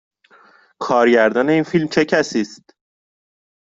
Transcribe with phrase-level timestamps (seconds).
[0.79, 2.69] کارگردان این فیلم چه کسی است؟